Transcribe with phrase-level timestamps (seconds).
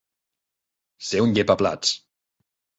[1.09, 1.95] Ser un llepaplats.